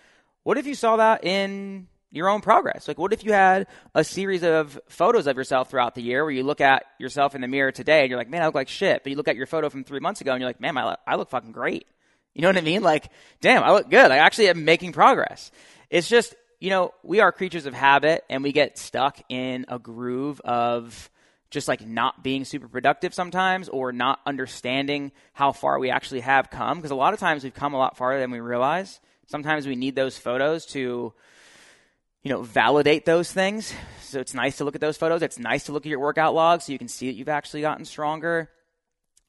What 0.43 0.59
if 0.59 0.67
you 0.67 0.75
saw 0.75 0.97
that 0.97 1.25
in 1.25 1.87
your 2.11 2.29
own 2.29 2.41
progress? 2.41 2.89
Like, 2.89 2.99
what 2.99 3.13
if 3.13 3.25
you 3.25 3.33
had 3.33 3.67
a 3.95 4.05
series 4.05 4.43
of 4.43 4.79
photos 4.89 5.27
of 5.27 5.37
yourself 5.37 5.71
throughout 5.71 5.95
the 5.95 6.03
year 6.03 6.25
where 6.25 6.33
you 6.33 6.43
look 6.43 6.61
at 6.61 6.85
yourself 6.99 7.35
in 7.35 7.41
the 7.41 7.49
mirror 7.49 7.73
today 7.73 8.01
and 8.01 8.11
you're 8.11 8.19
like, 8.19 8.29
man, 8.29 8.43
I 8.43 8.47
look 8.47 8.55
like 8.55 8.69
shit. 8.69 9.03
But 9.03 9.11
you 9.11 9.17
look 9.17 9.29
at 9.29 9.37
your 9.37 9.47
photo 9.47 9.71
from 9.71 9.85
three 9.85 10.01
months 10.01 10.21
ago 10.21 10.33
and 10.33 10.41
you're 10.41 10.49
like, 10.49 10.61
man, 10.61 10.77
I, 10.77 10.97
I 11.07 11.15
look 11.17 11.31
fucking 11.31 11.53
great. 11.53 11.87
You 12.35 12.43
know 12.43 12.49
what 12.49 12.59
I 12.59 12.63
mean? 12.63 12.83
Like, 12.83 13.09
damn, 13.41 13.63
I 13.63 13.73
look 13.73 13.89
good. 13.89 14.11
I 14.11 14.19
actually 14.19 14.49
am 14.49 14.65
making 14.65 14.93
progress. 14.93 15.51
It's 15.89 16.09
just, 16.09 16.35
you 16.63 16.71
know, 16.71 16.95
we 17.03 17.19
are 17.19 17.33
creatures 17.33 17.67
of 17.67 17.75
habit 17.75 18.23
and 18.31 18.45
we 18.45 18.53
get 18.53 18.79
stuck 18.79 19.19
in 19.29 19.67
a 19.67 19.81
groove 19.81 20.41
of 20.43 21.11
just 21.51 21.67
like 21.67 21.85
not 21.85 22.23
being 22.23 22.45
super 22.45 22.69
productive 22.69 23.13
sometimes 23.13 23.69
or 23.69 23.91
not 23.91 24.21
understanding 24.25 25.11
how 25.33 25.51
far 25.51 25.81
we 25.81 25.91
actually 25.91 26.21
have 26.21 26.51
come. 26.51 26.79
Because 26.79 26.93
a 26.93 26.95
lot 26.95 27.15
of 27.15 27.19
times 27.19 27.43
we've 27.43 27.53
come 27.53 27.75
a 27.75 27.79
lot 27.79 27.97
farther 27.97 28.21
than 28.21 28.31
we 28.31 28.39
realize. 28.39 29.01
Sometimes 29.27 29.67
we 29.67 29.75
need 29.75 29.97
those 29.97 30.17
photos 30.17 30.65
to, 30.67 31.13
you 32.23 32.31
know, 32.31 32.43
validate 32.43 33.05
those 33.07 33.33
things. 33.33 33.75
So 34.03 34.21
it's 34.21 34.33
nice 34.33 34.59
to 34.59 34.65
look 34.65 34.77
at 34.77 34.81
those 34.81 34.97
photos. 34.97 35.21
It's 35.23 35.41
nice 35.41 35.65
to 35.65 35.73
look 35.73 35.85
at 35.85 35.91
your 35.91 35.99
workout 35.99 36.33
logs 36.33 36.67
so 36.67 36.73
you 36.73 36.79
can 36.79 36.87
see 36.87 37.09
that 37.09 37.17
you've 37.17 37.29
actually 37.29 37.63
gotten 37.63 37.85
stronger. 37.85 38.49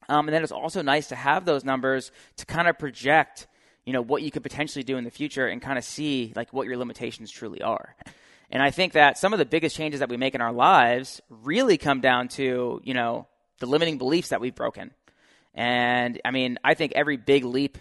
Um, 0.08 0.28
and 0.28 0.34
then 0.36 0.44
it's 0.44 0.52
also 0.52 0.82
nice 0.82 1.08
to 1.08 1.16
have 1.16 1.46
those 1.46 1.64
numbers 1.64 2.12
to 2.36 2.46
kind 2.46 2.68
of 2.68 2.78
project, 2.78 3.48
you 3.84 3.92
know, 3.92 4.02
what 4.02 4.22
you 4.22 4.30
could 4.30 4.42
potentially 4.42 4.82
do 4.82 4.96
in 4.96 5.04
the 5.04 5.10
future 5.10 5.46
and 5.46 5.60
kind 5.60 5.78
of 5.78 5.84
see 5.84 6.32
like 6.34 6.52
what 6.52 6.66
your 6.66 6.76
limitations 6.76 7.30
truly 7.30 7.62
are. 7.62 7.94
And 8.50 8.62
I 8.62 8.70
think 8.70 8.92
that 8.92 9.18
some 9.18 9.32
of 9.32 9.38
the 9.38 9.46
biggest 9.46 9.74
changes 9.74 10.00
that 10.00 10.10
we 10.10 10.16
make 10.16 10.34
in 10.34 10.40
our 10.40 10.52
lives 10.52 11.20
really 11.28 11.76
come 11.76 12.00
down 12.00 12.28
to, 12.28 12.80
you 12.84 12.94
know, 12.94 13.26
the 13.58 13.66
limiting 13.66 13.98
beliefs 13.98 14.28
that 14.28 14.40
we've 14.40 14.54
broken. 14.54 14.92
And 15.54 16.20
I 16.24 16.30
mean, 16.30 16.58
I 16.62 16.74
think 16.74 16.92
every 16.94 17.16
big 17.16 17.44
leap, 17.44 17.78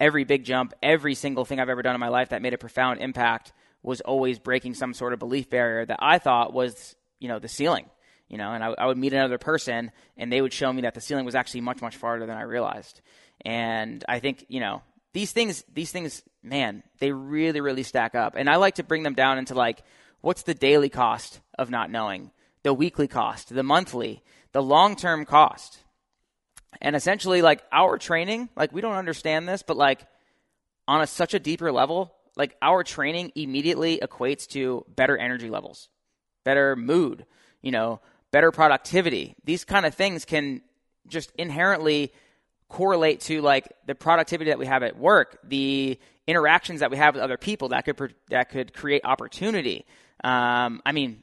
every 0.00 0.24
big 0.24 0.44
jump, 0.44 0.72
every 0.82 1.14
single 1.14 1.44
thing 1.44 1.60
I've 1.60 1.68
ever 1.68 1.82
done 1.82 1.94
in 1.94 2.00
my 2.00 2.08
life 2.08 2.30
that 2.30 2.42
made 2.42 2.54
a 2.54 2.58
profound 2.58 3.00
impact 3.00 3.52
was 3.82 4.00
always 4.00 4.38
breaking 4.38 4.74
some 4.74 4.94
sort 4.94 5.12
of 5.12 5.18
belief 5.18 5.48
barrier 5.48 5.84
that 5.84 5.98
I 6.00 6.18
thought 6.18 6.52
was, 6.52 6.96
you 7.20 7.28
know, 7.28 7.38
the 7.38 7.46
ceiling 7.46 7.84
you 8.28 8.36
know, 8.36 8.52
and 8.52 8.62
I, 8.62 8.74
I, 8.76 8.86
would 8.86 8.98
meet 8.98 9.12
another 9.12 9.38
person 9.38 9.90
and 10.16 10.30
they 10.30 10.40
would 10.40 10.52
show 10.52 10.72
me 10.72 10.82
that 10.82 10.94
the 10.94 11.00
ceiling 11.00 11.24
was 11.24 11.34
actually 11.34 11.62
much, 11.62 11.80
much 11.80 11.96
farther 11.96 12.26
than 12.26 12.36
I 12.36 12.42
realized. 12.42 13.00
And 13.44 14.04
I 14.08 14.18
think, 14.18 14.44
you 14.48 14.60
know, 14.60 14.82
these 15.12 15.32
things, 15.32 15.64
these 15.72 15.90
things, 15.90 16.22
man, 16.42 16.82
they 16.98 17.12
really, 17.12 17.60
really 17.60 17.82
stack 17.82 18.14
up. 18.14 18.34
And 18.36 18.48
I 18.48 18.56
like 18.56 18.76
to 18.76 18.82
bring 18.82 19.02
them 19.02 19.14
down 19.14 19.38
into 19.38 19.54
like, 19.54 19.82
what's 20.20 20.42
the 20.42 20.54
daily 20.54 20.88
cost 20.88 21.40
of 21.58 21.70
not 21.70 21.90
knowing, 21.90 22.30
the 22.62 22.74
weekly 22.74 23.08
cost, 23.08 23.54
the 23.54 23.62
monthly, 23.62 24.22
the 24.52 24.62
long 24.62 24.96
term 24.96 25.24
cost. 25.24 25.78
And 26.80 26.94
essentially, 26.94 27.42
like 27.42 27.62
our 27.72 27.98
training, 27.98 28.48
like 28.56 28.72
we 28.72 28.80
don't 28.80 28.94
understand 28.94 29.48
this, 29.48 29.62
but 29.62 29.76
like 29.76 30.06
on 30.86 31.00
a, 31.00 31.06
such 31.06 31.34
a 31.34 31.38
deeper 31.38 31.72
level, 31.72 32.14
like 32.36 32.56
our 32.62 32.84
training 32.84 33.32
immediately 33.34 33.98
equates 33.98 34.46
to 34.48 34.84
better 34.88 35.16
energy 35.16 35.50
levels, 35.50 35.88
better 36.44 36.76
mood, 36.76 37.26
you 37.62 37.72
know, 37.72 38.00
better 38.30 38.52
productivity. 38.52 39.34
These 39.44 39.64
kind 39.64 39.86
of 39.86 39.94
things 39.94 40.24
can 40.24 40.62
just 41.06 41.32
inherently 41.36 42.12
correlate 42.68 43.20
to 43.20 43.40
like 43.40 43.72
the 43.86 43.94
productivity 43.94 44.50
that 44.50 44.58
we 44.58 44.66
have 44.66 44.82
at 44.82 44.96
work, 44.96 45.38
the 45.44 45.98
interactions 46.26 46.80
that 46.80 46.90
we 46.90 46.96
have 46.96 47.14
with 47.14 47.22
other 47.22 47.38
people 47.38 47.70
that 47.70 47.84
could 47.84 48.14
that 48.30 48.50
could 48.50 48.74
create 48.74 49.02
opportunity. 49.04 49.86
Um, 50.22 50.82
I 50.84 50.92
mean, 50.92 51.22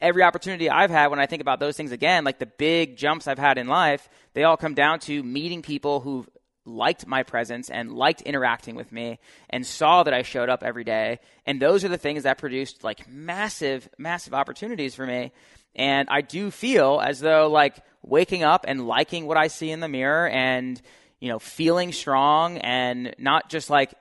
every 0.00 0.22
opportunity 0.22 0.70
I've 0.70 0.90
had 0.90 1.08
when 1.08 1.18
I 1.18 1.26
think 1.26 1.42
about 1.42 1.60
those 1.60 1.76
things 1.76 1.92
again, 1.92 2.24
like 2.24 2.38
the 2.38 2.46
big 2.46 2.96
jumps 2.96 3.26
I've 3.26 3.38
had 3.38 3.58
in 3.58 3.66
life, 3.66 4.08
they 4.34 4.44
all 4.44 4.56
come 4.56 4.74
down 4.74 5.00
to 5.00 5.22
meeting 5.22 5.62
people 5.62 6.00
who 6.00 6.26
liked 6.64 7.06
my 7.06 7.22
presence 7.22 7.70
and 7.70 7.92
liked 7.92 8.20
interacting 8.22 8.74
with 8.74 8.92
me 8.92 9.18
and 9.50 9.66
saw 9.66 10.02
that 10.02 10.14
I 10.14 10.22
showed 10.22 10.48
up 10.48 10.62
every 10.62 10.84
day. 10.84 11.18
And 11.46 11.60
those 11.60 11.84
are 11.84 11.88
the 11.88 11.98
things 11.98 12.24
that 12.24 12.38
produced 12.38 12.84
like 12.84 13.08
massive, 13.08 13.88
massive 13.98 14.34
opportunities 14.34 14.94
for 14.94 15.06
me. 15.06 15.32
And 15.78 16.08
I 16.10 16.20
do 16.20 16.50
feel 16.50 17.00
as 17.02 17.20
though 17.20 17.48
like 17.48 17.76
waking 18.02 18.42
up 18.42 18.64
and 18.66 18.86
liking 18.86 19.26
what 19.26 19.36
I 19.36 19.46
see 19.46 19.70
in 19.70 19.80
the 19.80 19.88
mirror 19.88 20.28
and, 20.28 20.80
you 21.20 21.28
know, 21.28 21.38
feeling 21.38 21.92
strong 21.92 22.58
and 22.58 23.14
not 23.18 23.48
just 23.48 23.70
like 23.70 23.94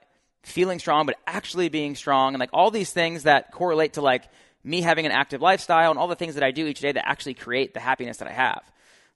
feeling 0.44 0.80
strong, 0.80 1.06
but 1.06 1.16
actually 1.28 1.70
being 1.70 1.96
strong 1.96 2.34
and 2.34 2.40
like 2.40 2.50
all 2.54 2.72
these 2.72 2.92
things 2.92 3.24
that 3.24 3.52
correlate 3.52 3.94
to 3.94 4.02
like 4.02 4.28
me 4.64 4.82
having 4.82 5.06
an 5.06 5.12
active 5.12 5.42
lifestyle 5.42 5.92
and 5.92 6.00
all 6.00 6.08
the 6.08 6.16
things 6.16 6.36
that 6.36 6.44
I 6.44 6.52
do 6.52 6.66
each 6.66 6.80
day 6.80 6.92
that 6.92 7.08
actually 7.08 7.36
create 7.36 7.74
the 7.74 7.80
happiness 7.80 8.18
that 8.18 8.28
I 8.28 8.34
have. 8.34 8.64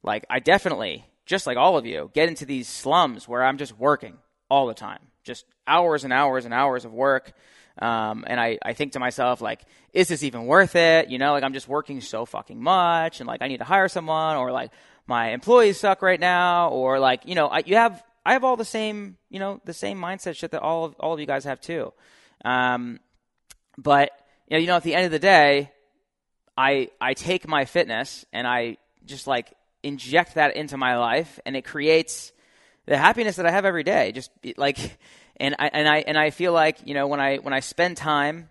Like 0.04 0.26
I 0.30 0.40
definitely, 0.40 1.06
just 1.26 1.48
like 1.48 1.58
all 1.58 1.78
of 1.78 1.86
you, 1.86 2.12
get 2.14 2.30
into 2.30 2.46
these 2.46 2.68
slums 2.68 3.28
where 3.28 3.44
I'm 3.44 3.58
just 3.58 3.78
working 3.78 4.18
all 4.50 4.68
the 4.68 4.74
time, 4.74 5.00
just 5.24 5.46
hours 5.66 6.04
and 6.04 6.14
hours 6.14 6.46
and 6.46 6.54
hours 6.54 6.86
of 6.86 6.94
work 6.94 7.34
um, 7.80 8.26
and 8.28 8.40
I, 8.40 8.58
I 8.64 8.74
think 8.74 8.94
to 8.94 9.00
myself, 9.00 9.42
like, 9.42 9.62
is 9.94 10.08
this 10.08 10.24
even 10.24 10.46
worth 10.46 10.76
it? 10.76 11.10
You 11.10 11.18
know, 11.18 11.32
like 11.32 11.44
I'm 11.44 11.54
just 11.54 11.68
working 11.68 12.02
so 12.02 12.26
fucking 12.26 12.62
much 12.62 13.20
and 13.20 13.28
like 13.28 13.42
I 13.42 13.48
need 13.48 13.58
to 13.58 13.64
hire 13.64 13.88
someone 13.88 14.38
or 14.38 14.52
like 14.52 14.72
my 15.08 15.32
employees 15.32 15.80
suck 15.80 16.02
right 16.02 16.20
now 16.20 16.70
or 16.70 17.00
like, 17.00 17.26
you 17.26 17.36
know, 17.36 17.48
I, 17.48 17.64
you 17.66 17.76
have, 17.76 18.04
I 18.26 18.34
have 18.34 18.44
all 18.44 18.56
the 18.56 18.66
same, 18.66 19.18
you 19.30 19.40
know, 19.40 19.62
the 19.66 19.74
same 19.74 20.00
mindset 20.00 20.36
shit 20.36 20.52
that 20.52 20.62
all 20.62 20.86
of, 20.86 20.96
all 21.00 21.14
of 21.14 21.20
you 21.20 21.26
guys 21.26 21.44
have 21.46 21.60
too. 21.60 21.92
Um, 22.46 23.00
but, 23.78 24.12
you 24.48 24.58
know, 24.58 24.62
you 24.62 24.68
know, 24.68 24.76
at 24.76 24.84
the 24.84 24.96
end 24.96 25.06
of 25.06 25.12
the 25.12 25.20
day, 25.20 25.72
I, 26.58 26.90
I 27.00 27.14
take 27.14 27.48
my 27.48 27.66
fitness 27.66 28.26
and 28.32 28.46
I 28.46 28.78
just 29.06 29.28
like 29.28 29.54
inject 29.84 30.36
that 30.36 30.56
into 30.56 30.78
my 30.78 30.98
life 30.98 31.40
and 31.46 31.56
it 31.56 31.64
creates 31.64 32.32
the 32.86 32.98
happiness 32.98 33.38
that 33.38 33.46
I 33.46 33.52
have 33.52 33.66
every 33.66 33.84
day. 33.84 34.12
Just 34.12 34.32
like, 34.58 34.78
and 35.42 35.56
I 35.60 35.68
and 35.74 35.90
I 35.90 35.98
and 36.08 36.18
I 36.18 36.30
feel 36.30 36.54
like 36.54 36.78
you 36.86 36.94
know 36.94 37.08
when 37.08 37.20
I 37.20 37.38
when 37.38 37.54
I 37.54 37.60
spend 37.60 37.98
time 37.98 38.50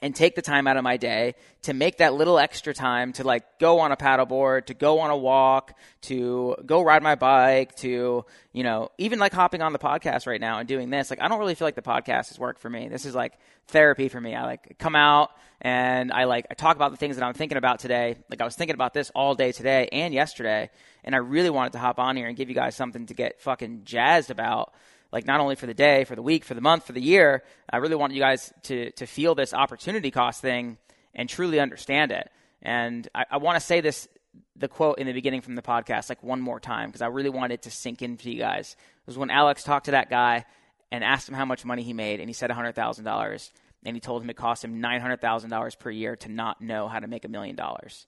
and 0.00 0.14
take 0.14 0.34
the 0.36 0.42
time 0.42 0.66
out 0.66 0.76
of 0.76 0.84
my 0.84 0.96
day 0.96 1.34
to 1.62 1.74
make 1.74 1.98
that 1.98 2.14
little 2.14 2.38
extra 2.38 2.72
time 2.72 3.12
to 3.12 3.24
like 3.24 3.58
go 3.58 3.80
on 3.80 3.90
a 3.90 3.96
paddleboard, 3.96 4.66
to 4.66 4.74
go 4.74 5.00
on 5.00 5.10
a 5.10 5.16
walk, 5.16 5.76
to 6.02 6.56
go 6.64 6.82
ride 6.82 7.02
my 7.02 7.16
bike, 7.16 7.74
to, 7.74 8.24
you 8.52 8.62
know, 8.62 8.90
even 8.96 9.18
like 9.18 9.32
hopping 9.32 9.60
on 9.60 9.72
the 9.72 9.78
podcast 9.78 10.26
right 10.26 10.40
now 10.40 10.60
and 10.60 10.68
doing 10.68 10.90
this. 10.90 11.10
Like, 11.10 11.20
I 11.20 11.26
don't 11.26 11.40
really 11.40 11.56
feel 11.56 11.66
like 11.66 11.74
the 11.74 11.82
podcast 11.82 12.30
is 12.30 12.38
work 12.38 12.60
for 12.60 12.70
me. 12.70 12.88
This 12.88 13.06
is 13.06 13.14
like 13.14 13.32
therapy 13.66 14.08
for 14.08 14.20
me. 14.20 14.36
I 14.36 14.44
like 14.44 14.78
come 14.78 14.94
out 14.94 15.30
and 15.60 16.12
I 16.12 16.24
like, 16.24 16.46
I 16.48 16.54
talk 16.54 16.76
about 16.76 16.92
the 16.92 16.96
things 16.96 17.16
that 17.16 17.24
I'm 17.24 17.34
thinking 17.34 17.58
about 17.58 17.80
today. 17.80 18.16
Like, 18.30 18.40
I 18.40 18.44
was 18.44 18.54
thinking 18.54 18.74
about 18.74 18.94
this 18.94 19.10
all 19.16 19.34
day 19.34 19.50
today 19.50 19.88
and 19.90 20.14
yesterday. 20.14 20.70
And 21.02 21.14
I 21.14 21.18
really 21.18 21.50
wanted 21.50 21.72
to 21.72 21.78
hop 21.80 21.98
on 21.98 22.16
here 22.16 22.28
and 22.28 22.36
give 22.36 22.48
you 22.48 22.54
guys 22.54 22.76
something 22.76 23.06
to 23.06 23.14
get 23.14 23.40
fucking 23.40 23.82
jazzed 23.84 24.30
about 24.30 24.72
like 25.12 25.26
not 25.26 25.40
only 25.40 25.54
for 25.56 25.66
the 25.66 25.74
day, 25.74 26.04
for 26.04 26.14
the 26.14 26.22
week, 26.22 26.44
for 26.44 26.54
the 26.54 26.60
month, 26.60 26.86
for 26.86 26.92
the 26.92 27.00
year. 27.00 27.42
I 27.70 27.78
really 27.78 27.96
want 27.96 28.12
you 28.12 28.20
guys 28.20 28.52
to 28.64 28.90
to 28.92 29.06
feel 29.06 29.34
this 29.34 29.54
opportunity 29.54 30.10
cost 30.10 30.40
thing 30.40 30.78
and 31.14 31.28
truly 31.28 31.60
understand 31.60 32.12
it. 32.12 32.30
And 32.62 33.08
I, 33.14 33.24
I 33.32 33.36
want 33.38 33.56
to 33.56 33.64
say 33.64 33.80
this, 33.80 34.08
the 34.56 34.68
quote 34.68 34.98
in 34.98 35.06
the 35.06 35.12
beginning 35.12 35.40
from 35.40 35.54
the 35.54 35.62
podcast, 35.62 36.08
like 36.08 36.22
one 36.22 36.40
more 36.40 36.60
time, 36.60 36.88
because 36.88 37.02
I 37.02 37.06
really 37.06 37.30
wanted 37.30 37.62
to 37.62 37.70
sink 37.70 38.02
into 38.02 38.30
you 38.30 38.38
guys. 38.38 38.76
It 38.78 39.06
was 39.06 39.18
when 39.18 39.30
Alex 39.30 39.62
talked 39.62 39.86
to 39.86 39.92
that 39.92 40.10
guy 40.10 40.44
and 40.90 41.04
asked 41.04 41.28
him 41.28 41.34
how 41.34 41.44
much 41.44 41.64
money 41.64 41.82
he 41.82 41.92
made, 41.92 42.20
and 42.20 42.28
he 42.28 42.32
said 42.32 42.50
$100,000. 42.50 43.50
And 43.84 43.96
he 43.96 44.00
told 44.00 44.22
him 44.22 44.30
it 44.30 44.36
cost 44.36 44.64
him 44.64 44.82
$900,000 44.82 45.78
per 45.78 45.90
year 45.90 46.16
to 46.16 46.28
not 46.28 46.60
know 46.60 46.88
how 46.88 46.98
to 46.98 47.06
make 47.06 47.24
a 47.24 47.28
million 47.28 47.54
dollars. 47.54 48.06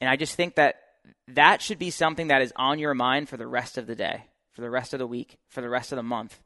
And 0.00 0.08
I 0.08 0.16
just 0.16 0.36
think 0.36 0.54
that 0.54 0.76
that 1.28 1.62
should 1.62 1.78
be 1.78 1.90
something 1.90 2.28
that 2.28 2.42
is 2.42 2.52
on 2.54 2.78
your 2.78 2.94
mind 2.94 3.28
for 3.28 3.36
the 3.36 3.46
rest 3.46 3.76
of 3.76 3.86
the 3.86 3.96
day, 3.96 4.24
for 4.52 4.60
the 4.60 4.70
rest 4.70 4.92
of 4.92 4.98
the 4.98 5.06
week, 5.06 5.38
for 5.48 5.60
the 5.60 5.68
rest 5.68 5.92
of 5.92 5.96
the 5.96 6.02
month. 6.02 6.42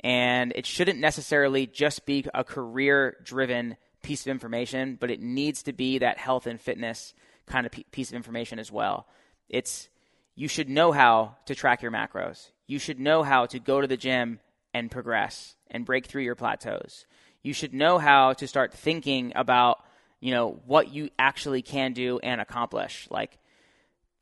And 0.00 0.52
it 0.54 0.66
shouldn't 0.66 0.98
necessarily 0.98 1.66
just 1.66 2.04
be 2.04 2.26
a 2.34 2.44
career 2.44 3.16
driven 3.24 3.76
piece 4.02 4.22
of 4.22 4.30
information, 4.30 4.96
but 5.00 5.10
it 5.10 5.20
needs 5.20 5.62
to 5.64 5.72
be 5.72 5.98
that 5.98 6.18
health 6.18 6.46
and 6.46 6.60
fitness 6.60 7.14
kind 7.46 7.66
of 7.66 7.72
piece 7.90 8.10
of 8.10 8.14
information 8.14 8.58
as 8.58 8.70
well. 8.70 9.06
It's 9.48 9.88
you 10.34 10.48
should 10.48 10.68
know 10.68 10.92
how 10.92 11.36
to 11.46 11.54
track 11.54 11.82
your 11.82 11.92
macros. 11.92 12.50
You 12.66 12.78
should 12.78 12.98
know 12.98 13.22
how 13.22 13.46
to 13.46 13.58
go 13.58 13.80
to 13.80 13.86
the 13.86 13.96
gym 13.96 14.40
and 14.72 14.90
progress 14.90 15.56
and 15.70 15.84
break 15.84 16.06
through 16.06 16.22
your 16.22 16.34
plateaus. 16.34 17.06
You 17.42 17.52
should 17.52 17.74
know 17.74 17.98
how 17.98 18.32
to 18.34 18.48
start 18.48 18.72
thinking 18.72 19.32
about, 19.36 19.84
you 20.20 20.32
know, 20.32 20.60
what 20.66 20.92
you 20.92 21.10
actually 21.18 21.62
can 21.62 21.92
do 21.92 22.18
and 22.18 22.40
accomplish. 22.40 23.06
Like 23.10 23.38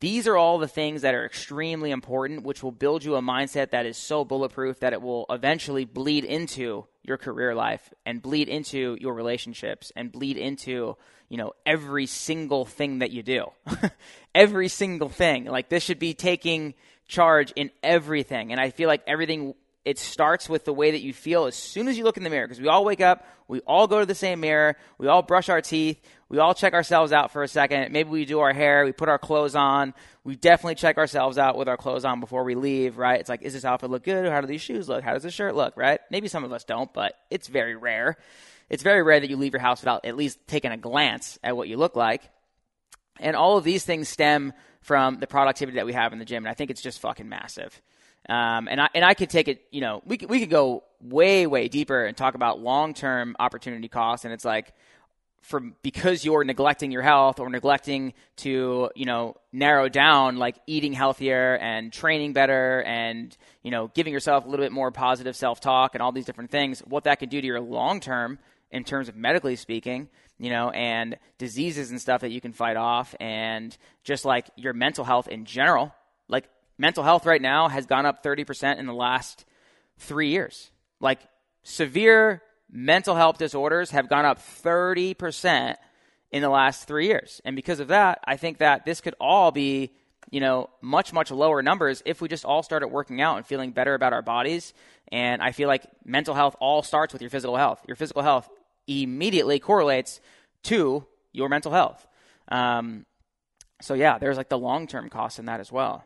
these 0.02 0.26
are 0.26 0.36
all 0.36 0.58
the 0.58 0.66
things 0.66 1.02
that 1.02 1.14
are 1.14 1.24
extremely 1.24 1.92
important, 1.92 2.42
which 2.42 2.60
will 2.60 2.72
build 2.72 3.04
you 3.04 3.14
a 3.14 3.22
mindset 3.22 3.70
that 3.70 3.86
is 3.86 3.96
so 3.96 4.24
bulletproof 4.24 4.80
that 4.80 4.92
it 4.92 5.00
will 5.00 5.26
eventually 5.30 5.84
bleed 5.84 6.24
into 6.24 6.86
your 7.04 7.16
career 7.16 7.54
life 7.54 7.94
and 8.04 8.20
bleed 8.20 8.48
into 8.48 8.96
your 9.00 9.14
relationships 9.14 9.92
and 9.94 10.10
bleed 10.10 10.36
into, 10.36 10.96
you 11.28 11.36
know, 11.36 11.52
every 11.64 12.06
single 12.06 12.64
thing 12.64 12.98
that 12.98 13.12
you 13.12 13.22
do. 13.22 13.46
every 14.34 14.66
single 14.66 15.08
thing. 15.08 15.44
Like 15.44 15.68
this 15.68 15.84
should 15.84 16.00
be 16.00 16.14
taking 16.14 16.74
charge 17.06 17.52
in 17.52 17.70
everything. 17.80 18.50
And 18.50 18.60
I 18.60 18.70
feel 18.70 18.88
like 18.88 19.04
everything 19.06 19.54
it 19.84 19.98
starts 19.98 20.48
with 20.48 20.64
the 20.64 20.72
way 20.72 20.92
that 20.92 21.00
you 21.00 21.12
feel 21.12 21.46
as 21.46 21.56
soon 21.56 21.88
as 21.88 21.98
you 21.98 22.04
look 22.04 22.16
in 22.16 22.22
the 22.22 22.30
mirror 22.30 22.46
because 22.46 22.60
we 22.60 22.68
all 22.68 22.84
wake 22.84 23.00
up, 23.00 23.26
we 23.48 23.60
all 23.60 23.86
go 23.86 24.00
to 24.00 24.06
the 24.06 24.14
same 24.14 24.40
mirror, 24.40 24.76
we 24.98 25.08
all 25.08 25.22
brush 25.22 25.48
our 25.48 25.60
teeth, 25.60 26.00
we 26.28 26.38
all 26.38 26.54
check 26.54 26.72
ourselves 26.72 27.12
out 27.12 27.32
for 27.32 27.42
a 27.42 27.48
second. 27.48 27.92
Maybe 27.92 28.08
we 28.08 28.24
do 28.24 28.40
our 28.40 28.52
hair, 28.52 28.84
we 28.84 28.92
put 28.92 29.08
our 29.08 29.18
clothes 29.18 29.54
on. 29.54 29.92
We 30.24 30.36
definitely 30.36 30.76
check 30.76 30.96
ourselves 30.96 31.36
out 31.36 31.58
with 31.58 31.68
our 31.68 31.76
clothes 31.76 32.04
on 32.04 32.20
before 32.20 32.44
we 32.44 32.54
leave, 32.54 32.96
right? 32.96 33.20
It's 33.20 33.28
like, 33.28 33.42
is 33.42 33.52
this 33.52 33.64
outfit 33.64 33.90
look 33.90 34.04
good? 34.04 34.30
How 34.30 34.40
do 34.40 34.46
these 34.46 34.62
shoes 34.62 34.88
look? 34.88 35.02
How 35.02 35.14
does 35.14 35.24
this 35.24 35.34
shirt 35.34 35.54
look, 35.54 35.76
right? 35.76 36.00
Maybe 36.10 36.28
some 36.28 36.44
of 36.44 36.52
us 36.52 36.64
don't, 36.64 36.92
but 36.92 37.14
it's 37.28 37.48
very 37.48 37.76
rare. 37.76 38.16
It's 38.70 38.82
very 38.82 39.02
rare 39.02 39.20
that 39.20 39.28
you 39.28 39.36
leave 39.36 39.52
your 39.52 39.60
house 39.60 39.82
without 39.82 40.06
at 40.06 40.16
least 40.16 40.38
taking 40.46 40.70
a 40.70 40.78
glance 40.78 41.38
at 41.42 41.56
what 41.56 41.68
you 41.68 41.76
look 41.76 41.96
like. 41.96 42.22
And 43.20 43.36
all 43.36 43.58
of 43.58 43.64
these 43.64 43.84
things 43.84 44.08
stem 44.08 44.54
from 44.80 45.18
the 45.18 45.26
productivity 45.26 45.76
that 45.76 45.86
we 45.86 45.92
have 45.92 46.12
in 46.12 46.18
the 46.18 46.24
gym, 46.24 46.44
and 46.44 46.50
I 46.50 46.54
think 46.54 46.70
it's 46.70 46.82
just 46.82 47.00
fucking 47.00 47.28
massive. 47.28 47.82
Um, 48.28 48.68
and 48.68 48.80
I 48.80 48.88
and 48.94 49.04
I 49.04 49.14
could 49.14 49.30
take 49.30 49.48
it, 49.48 49.62
you 49.70 49.80
know, 49.80 50.02
we 50.06 50.16
could, 50.16 50.30
we 50.30 50.40
could 50.40 50.50
go 50.50 50.84
way 51.00 51.46
way 51.46 51.68
deeper 51.68 52.04
and 52.04 52.16
talk 52.16 52.34
about 52.34 52.60
long 52.60 52.94
term 52.94 53.36
opportunity 53.38 53.88
costs, 53.88 54.24
and 54.24 54.32
it's 54.32 54.44
like 54.44 54.72
for 55.42 55.60
because 55.82 56.24
you're 56.24 56.44
neglecting 56.44 56.92
your 56.92 57.02
health 57.02 57.40
or 57.40 57.50
neglecting 57.50 58.14
to 58.36 58.90
you 58.94 59.04
know 59.04 59.36
narrow 59.52 59.88
down 59.88 60.36
like 60.36 60.56
eating 60.66 60.92
healthier 60.92 61.56
and 61.56 61.92
training 61.92 62.32
better 62.32 62.82
and 62.82 63.36
you 63.62 63.70
know 63.70 63.88
giving 63.94 64.12
yourself 64.12 64.44
a 64.44 64.48
little 64.48 64.64
bit 64.64 64.72
more 64.72 64.92
positive 64.92 65.34
self-talk 65.34 65.94
and 65.94 66.02
all 66.02 66.12
these 66.12 66.24
different 66.24 66.50
things 66.50 66.78
what 66.80 67.04
that 67.04 67.18
can 67.18 67.28
do 67.28 67.40
to 67.40 67.46
your 67.46 67.60
long 67.60 67.98
term 67.98 68.38
in 68.70 68.84
terms 68.84 69.08
of 69.08 69.16
medically 69.16 69.56
speaking 69.56 70.08
you 70.38 70.48
know 70.48 70.70
and 70.70 71.18
diseases 71.38 71.90
and 71.90 72.00
stuff 72.00 72.20
that 72.20 72.30
you 72.30 72.40
can 72.40 72.52
fight 72.52 72.76
off 72.76 73.14
and 73.18 73.76
just 74.04 74.24
like 74.24 74.48
your 74.54 74.72
mental 74.72 75.04
health 75.04 75.26
in 75.26 75.44
general 75.44 75.92
like 76.28 76.48
mental 76.86 77.04
health 77.04 77.24
right 77.24 77.42
now 77.42 77.68
has 77.68 77.86
gone 77.86 78.06
up 78.06 78.22
30% 78.22 78.78
in 78.78 78.86
the 78.86 78.98
last 79.06 79.44
3 79.98 80.28
years 80.28 80.72
like 81.02 81.20
severe 81.62 82.42
mental 82.70 83.14
health 83.14 83.36
disorders 83.36 83.90
have 83.90 84.08
gone 84.08 84.24
up 84.24 84.38
30% 84.38 85.76
in 86.30 86.42
the 86.42 86.48
last 86.48 86.88
three 86.88 87.06
years. 87.06 87.42
And 87.44 87.54
because 87.54 87.80
of 87.80 87.88
that, 87.88 88.20
I 88.24 88.36
think 88.36 88.58
that 88.58 88.86
this 88.86 89.02
could 89.02 89.14
all 89.20 89.50
be, 89.50 89.90
you 90.30 90.40
know, 90.40 90.70
much, 90.80 91.12
much 91.12 91.30
lower 91.30 91.62
numbers 91.62 92.02
if 92.06 92.22
we 92.22 92.28
just 92.28 92.46
all 92.46 92.62
started 92.62 92.88
working 92.88 93.20
out 93.20 93.36
and 93.36 93.44
feeling 93.44 93.72
better 93.72 93.92
about 93.92 94.14
our 94.14 94.22
bodies. 94.22 94.72
And 95.08 95.42
I 95.42 95.52
feel 95.52 95.68
like 95.68 95.84
mental 96.06 96.34
health 96.34 96.56
all 96.58 96.82
starts 96.82 97.12
with 97.12 97.20
your 97.20 97.30
physical 97.30 97.56
health. 97.56 97.82
Your 97.86 97.96
physical 97.96 98.22
health 98.22 98.48
immediately 98.86 99.58
correlates 99.58 100.20
to 100.64 101.06
your 101.32 101.50
mental 101.50 101.72
health. 101.72 102.06
Um, 102.48 103.04
so, 103.82 103.94
yeah, 103.94 104.18
there's 104.18 104.38
like 104.38 104.48
the 104.48 104.58
long 104.58 104.86
term 104.86 105.10
cost 105.10 105.38
in 105.38 105.46
that 105.46 105.60
as 105.60 105.70
well. 105.70 106.04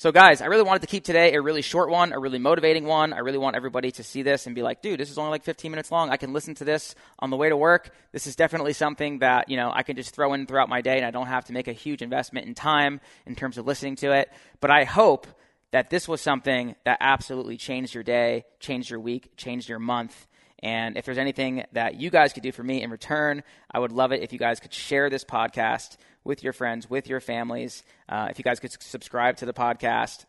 So, 0.00 0.12
guys, 0.12 0.40
I 0.40 0.46
really 0.46 0.62
wanted 0.62 0.80
to 0.80 0.86
keep 0.86 1.04
today 1.04 1.34
a 1.34 1.42
really 1.42 1.60
short 1.60 1.90
one, 1.90 2.14
a 2.14 2.18
really 2.18 2.38
motivating 2.38 2.86
one. 2.86 3.12
I 3.12 3.18
really 3.18 3.36
want 3.36 3.54
everybody 3.54 3.90
to 3.90 4.02
see 4.02 4.22
this 4.22 4.46
and 4.46 4.54
be 4.54 4.62
like, 4.62 4.80
dude, 4.80 4.98
this 4.98 5.10
is 5.10 5.18
only 5.18 5.30
like 5.30 5.44
15 5.44 5.70
minutes 5.70 5.92
long. 5.92 6.08
I 6.08 6.16
can 6.16 6.32
listen 6.32 6.54
to 6.54 6.64
this 6.64 6.94
on 7.18 7.28
the 7.28 7.36
way 7.36 7.50
to 7.50 7.56
work. 7.58 7.90
This 8.10 8.26
is 8.26 8.34
definitely 8.34 8.72
something 8.72 9.18
that, 9.18 9.50
you 9.50 9.58
know, 9.58 9.70
I 9.70 9.82
can 9.82 9.96
just 9.96 10.14
throw 10.14 10.32
in 10.32 10.46
throughout 10.46 10.70
my 10.70 10.80
day 10.80 10.96
and 10.96 11.04
I 11.04 11.10
don't 11.10 11.26
have 11.26 11.44
to 11.48 11.52
make 11.52 11.68
a 11.68 11.74
huge 11.74 12.00
investment 12.00 12.46
in 12.46 12.54
time 12.54 13.02
in 13.26 13.34
terms 13.34 13.58
of 13.58 13.66
listening 13.66 13.96
to 13.96 14.12
it. 14.12 14.32
But 14.60 14.70
I 14.70 14.84
hope 14.84 15.26
that 15.70 15.90
this 15.90 16.08
was 16.08 16.22
something 16.22 16.76
that 16.84 16.96
absolutely 17.02 17.58
changed 17.58 17.92
your 17.92 18.02
day, 18.02 18.46
changed 18.58 18.88
your 18.88 19.00
week, 19.00 19.36
changed 19.36 19.68
your 19.68 19.80
month. 19.80 20.26
And 20.62 20.96
if 20.96 21.04
there's 21.04 21.18
anything 21.18 21.64
that 21.72 21.94
you 22.00 22.10
guys 22.10 22.32
could 22.32 22.42
do 22.42 22.52
for 22.52 22.62
me 22.62 22.82
in 22.82 22.90
return, 22.90 23.42
I 23.70 23.78
would 23.78 23.92
love 23.92 24.12
it 24.12 24.22
if 24.22 24.32
you 24.32 24.38
guys 24.38 24.60
could 24.60 24.72
share 24.72 25.08
this 25.08 25.24
podcast 25.24 25.96
with 26.22 26.44
your 26.44 26.52
friends, 26.52 26.88
with 26.88 27.08
your 27.08 27.20
families. 27.20 27.82
Uh, 28.08 28.28
if 28.30 28.38
you 28.38 28.44
guys 28.44 28.60
could 28.60 28.72
subscribe 28.82 29.38
to 29.38 29.46
the 29.46 29.54
podcast. 29.54 30.26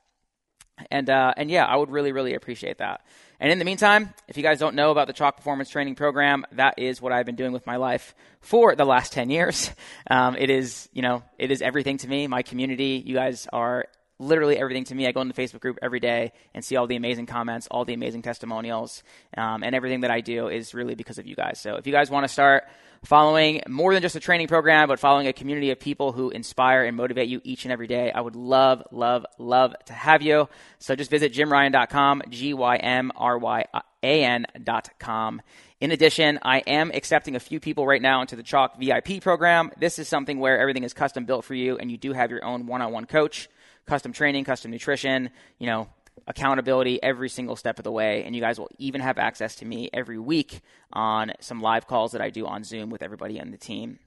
And, 0.89 1.09
uh, 1.09 1.33
and 1.37 1.51
yeah, 1.51 1.65
I 1.65 1.75
would 1.75 1.91
really, 1.91 2.11
really 2.11 2.33
appreciate 2.33 2.79
that. 2.79 3.05
And 3.39 3.51
in 3.51 3.59
the 3.59 3.65
meantime, 3.65 4.13
if 4.27 4.37
you 4.37 4.43
guys 4.43 4.59
don't 4.59 4.75
know 4.75 4.91
about 4.91 5.07
the 5.07 5.13
Chalk 5.13 5.35
Performance 5.35 5.69
Training 5.69 5.95
Program, 5.95 6.45
that 6.53 6.75
is 6.77 7.01
what 7.01 7.11
I've 7.11 7.25
been 7.25 7.35
doing 7.35 7.51
with 7.51 7.65
my 7.67 7.75
life 7.75 8.15
for 8.39 8.75
the 8.75 8.85
last 8.85 9.13
10 9.13 9.29
years. 9.29 9.71
Um, 10.09 10.35
it 10.37 10.49
is, 10.49 10.89
you 10.93 11.01
know, 11.01 11.23
it 11.37 11.51
is 11.51 11.61
everything 11.61 11.97
to 11.97 12.07
me, 12.07 12.27
my 12.27 12.41
community. 12.41 13.03
You 13.05 13.15
guys 13.15 13.47
are 13.51 13.85
literally 14.21 14.57
everything 14.57 14.83
to 14.85 14.95
me. 14.95 15.07
I 15.07 15.11
go 15.11 15.21
in 15.21 15.27
the 15.27 15.33
Facebook 15.33 15.59
group 15.59 15.79
every 15.81 15.99
day 15.99 16.31
and 16.53 16.63
see 16.63 16.75
all 16.75 16.87
the 16.87 16.95
amazing 16.95 17.25
comments, 17.25 17.67
all 17.69 17.83
the 17.83 17.93
amazing 17.93 18.21
testimonials, 18.21 19.03
um, 19.35 19.63
and 19.63 19.75
everything 19.75 20.01
that 20.01 20.11
I 20.11 20.21
do 20.21 20.47
is 20.47 20.73
really 20.73 20.95
because 20.95 21.17
of 21.17 21.25
you 21.25 21.35
guys. 21.35 21.59
So 21.59 21.75
if 21.75 21.87
you 21.87 21.93
guys 21.93 22.09
want 22.09 22.23
to 22.23 22.29
start 22.29 22.63
following 23.03 23.61
more 23.67 23.93
than 23.93 24.01
just 24.01 24.15
a 24.15 24.19
training 24.19 24.47
program, 24.47 24.87
but 24.87 24.99
following 24.99 25.27
a 25.27 25.33
community 25.33 25.71
of 25.71 25.79
people 25.79 26.11
who 26.11 26.29
inspire 26.29 26.85
and 26.85 26.95
motivate 26.95 27.27
you 27.27 27.41
each 27.43 27.65
and 27.65 27.71
every 27.71 27.87
day, 27.87 28.11
I 28.11 28.21
would 28.21 28.35
love, 28.35 28.83
love, 28.91 29.25
love 29.39 29.73
to 29.85 29.93
have 29.93 30.21
you. 30.21 30.47
So 30.77 30.95
just 30.95 31.09
visit 31.09 31.33
gymryan.com, 31.33 32.23
G 32.29 32.53
Y 32.53 32.75
M 32.77 33.11
R 33.15 33.37
Y 33.37 33.65
A 34.03 34.23
N.com. 34.23 35.41
In 35.79 35.89
addition, 35.89 36.37
I 36.43 36.59
am 36.59 36.91
accepting 36.93 37.35
a 37.35 37.39
few 37.39 37.59
people 37.59 37.87
right 37.87 38.01
now 38.01 38.21
into 38.21 38.35
the 38.35 38.43
Chalk 38.43 38.79
VIP 38.79 39.19
program. 39.19 39.71
This 39.79 39.97
is 39.97 40.07
something 40.07 40.39
where 40.39 40.59
everything 40.59 40.83
is 40.83 40.93
custom 40.93 41.25
built 41.25 41.43
for 41.43 41.55
you 41.55 41.77
and 41.77 41.89
you 41.89 41.97
do 41.97 42.13
have 42.13 42.29
your 42.29 42.45
own 42.45 42.67
one 42.67 42.83
on 42.83 42.91
one 42.91 43.05
coach 43.05 43.49
custom 43.85 44.13
training, 44.13 44.43
custom 44.43 44.71
nutrition, 44.71 45.29
you 45.59 45.67
know, 45.67 45.87
accountability 46.27 47.01
every 47.01 47.29
single 47.29 47.55
step 47.55 47.79
of 47.79 47.83
the 47.83 47.91
way. 47.91 48.23
And 48.23 48.35
you 48.35 48.41
guys 48.41 48.59
will 48.59 48.69
even 48.77 49.01
have 49.01 49.17
access 49.17 49.55
to 49.55 49.65
me 49.65 49.89
every 49.93 50.19
week 50.19 50.61
on 50.93 51.33
some 51.39 51.61
live 51.61 51.87
calls 51.87 52.11
that 52.11 52.21
I 52.21 52.29
do 52.29 52.45
on 52.45 52.63
Zoom 52.63 52.89
with 52.89 53.01
everybody 53.01 53.39
on 53.39 53.51
the 53.51 53.57
team. 53.57 53.99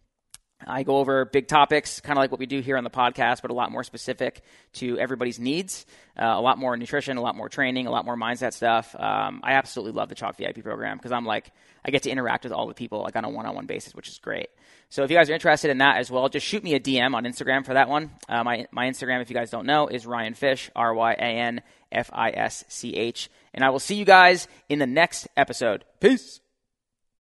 I 0.66 0.82
go 0.82 0.98
over 0.98 1.24
big 1.24 1.48
topics, 1.48 2.00
kind 2.00 2.18
of 2.18 2.22
like 2.22 2.30
what 2.30 2.40
we 2.40 2.46
do 2.46 2.60
here 2.60 2.76
on 2.76 2.84
the 2.84 2.90
podcast, 2.90 3.42
but 3.42 3.50
a 3.50 3.54
lot 3.54 3.70
more 3.70 3.84
specific 3.84 4.42
to 4.74 4.98
everybody's 4.98 5.38
needs. 5.38 5.86
Uh, 6.18 6.26
a 6.26 6.40
lot 6.40 6.58
more 6.58 6.76
nutrition, 6.76 7.16
a 7.16 7.20
lot 7.20 7.36
more 7.36 7.48
training, 7.48 7.86
a 7.86 7.90
lot 7.90 8.04
more 8.04 8.16
mindset 8.16 8.52
stuff. 8.52 8.94
Um, 8.98 9.40
I 9.42 9.54
absolutely 9.54 9.92
love 9.92 10.08
the 10.08 10.14
Chalk 10.14 10.36
VIP 10.36 10.62
program 10.62 10.96
because 10.96 11.12
I'm 11.12 11.26
like, 11.26 11.52
I 11.84 11.90
get 11.90 12.04
to 12.04 12.10
interact 12.10 12.44
with 12.44 12.52
all 12.52 12.66
the 12.66 12.74
people 12.74 13.02
like 13.02 13.16
on 13.16 13.24
a 13.24 13.30
one-on-one 13.30 13.66
basis, 13.66 13.94
which 13.94 14.08
is 14.08 14.18
great. 14.18 14.48
So 14.88 15.02
if 15.02 15.10
you 15.10 15.16
guys 15.16 15.28
are 15.28 15.34
interested 15.34 15.70
in 15.70 15.78
that 15.78 15.96
as 15.98 16.10
well, 16.10 16.28
just 16.28 16.46
shoot 16.46 16.62
me 16.62 16.74
a 16.74 16.80
DM 16.80 17.14
on 17.14 17.24
Instagram 17.24 17.64
for 17.66 17.74
that 17.74 17.88
one. 17.88 18.10
Uh, 18.28 18.44
my 18.44 18.66
my 18.70 18.86
Instagram, 18.86 19.22
if 19.22 19.30
you 19.30 19.34
guys 19.34 19.50
don't 19.50 19.66
know, 19.66 19.88
is 19.88 20.06
Ryan 20.06 20.34
Fisch, 20.34 20.70
R 20.76 20.94
Y 20.94 21.12
A 21.12 21.16
N 21.16 21.62
F 21.90 22.10
I 22.12 22.30
S 22.30 22.64
C 22.68 22.94
H, 22.94 23.28
and 23.52 23.64
I 23.64 23.70
will 23.70 23.80
see 23.80 23.96
you 23.96 24.04
guys 24.04 24.46
in 24.68 24.78
the 24.78 24.86
next 24.86 25.26
episode. 25.36 25.84
Peace. 26.00 26.40